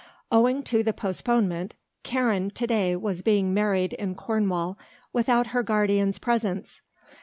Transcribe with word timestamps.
Owing 0.31 0.63
to 0.63 0.81
the 0.81 0.93
postponement, 0.93 1.75
Karen 2.01 2.49
to 2.55 2.65
day 2.65 2.95
was 2.95 3.21
being 3.21 3.53
married 3.53 3.93
in 3.93 4.15
Cornwall 4.15 4.75
without 5.13 5.45
her 5.53 5.61
guardian's 5.61 6.17
presence. 6.17 6.81